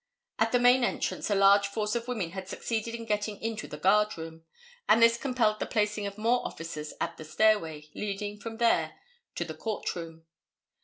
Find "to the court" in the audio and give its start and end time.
9.35-9.95